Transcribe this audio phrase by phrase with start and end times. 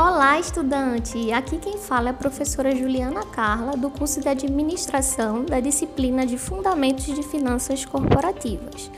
[0.00, 1.32] Olá, estudante!
[1.32, 6.38] Aqui quem fala é a professora Juliana Carla, do curso de Administração da disciplina de
[6.38, 8.92] Fundamentos de Finanças Corporativas.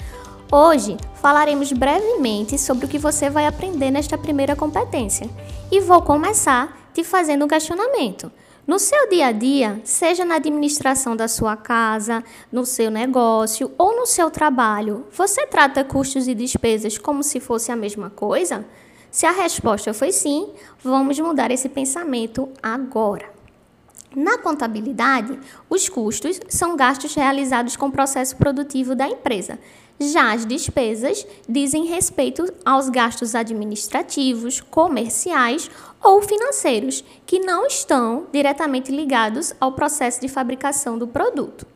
[0.52, 5.26] Hoje falaremos brevemente sobre o que você vai aprender nesta primeira competência
[5.72, 8.30] e vou começar te fazendo um questionamento.
[8.67, 12.22] No seu dia a dia, seja na administração da sua casa,
[12.53, 17.73] no seu negócio ou no seu trabalho, você trata custos e despesas como se fosse
[17.73, 18.66] a mesma coisa?
[19.10, 20.48] Se a resposta foi sim,
[20.82, 23.28] vamos mudar esse pensamento agora.
[24.14, 29.59] Na contabilidade, os custos são gastos realizados com o processo produtivo da empresa.
[30.01, 35.70] Já as despesas dizem respeito aos gastos administrativos, comerciais
[36.02, 41.66] ou financeiros, que não estão diretamente ligados ao processo de fabricação do produto.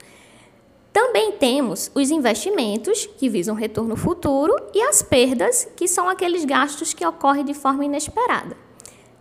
[0.95, 6.95] Também temos os investimentos, que visam retorno futuro, e as perdas, que são aqueles gastos
[6.95, 8.57] que ocorrem de forma inesperada.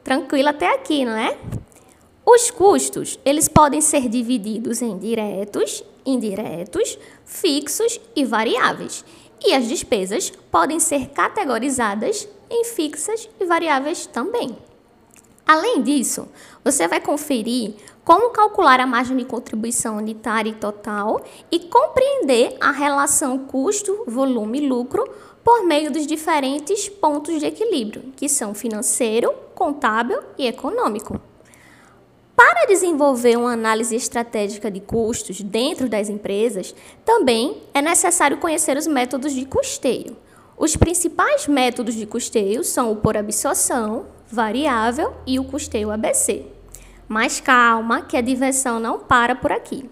[0.03, 1.35] Tranquilo até aqui, não é?
[2.23, 9.03] Os custos, eles podem ser divididos em diretos, indiretos, fixos e variáveis.
[9.43, 14.55] E as despesas podem ser categorizadas em fixas e variáveis também.
[15.43, 16.27] Além disso,
[16.63, 22.71] você vai conferir como calcular a margem de contribuição unitária e total e compreender a
[22.71, 25.07] relação custo, volume e lucro
[25.43, 31.19] por meio dos diferentes pontos de equilíbrio, que são financeiro, contábil e econômico.
[32.35, 36.73] Para desenvolver uma análise estratégica de custos dentro das empresas,
[37.05, 40.17] também é necessário conhecer os métodos de custeio.
[40.57, 46.45] Os principais métodos de custeio são o por absorção, variável e o custeio ABC.
[47.07, 49.89] Mas calma, que a diversão não para por aqui.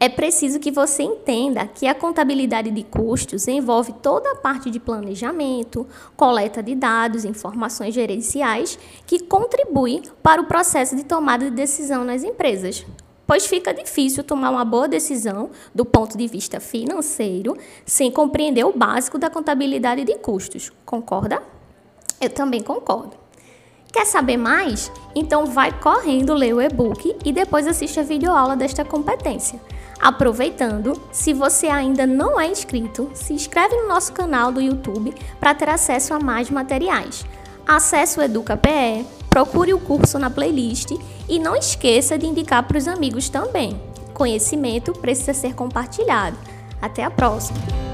[0.00, 4.80] É preciso que você entenda que a contabilidade de custos envolve toda a parte de
[4.80, 12.04] planejamento, coleta de dados, informações gerenciais que contribuem para o processo de tomada de decisão
[12.04, 12.84] nas empresas.
[13.26, 18.76] Pois fica difícil tomar uma boa decisão do ponto de vista financeiro sem compreender o
[18.76, 20.70] básico da contabilidade de custos.
[20.84, 21.42] Concorda?
[22.20, 23.23] Eu também concordo.
[23.94, 24.90] Quer saber mais?
[25.14, 29.60] Então vai correndo ler o e-book e depois assiste a videoaula desta competência.
[30.00, 35.54] Aproveitando, se você ainda não é inscrito, se inscreve no nosso canal do YouTube para
[35.54, 37.24] ter acesso a mais materiais.
[37.64, 40.90] Acesse o EducaPE, procure o curso na playlist
[41.28, 43.80] e não esqueça de indicar para os amigos também.
[44.12, 46.36] Conhecimento precisa ser compartilhado.
[46.82, 47.93] Até a próxima!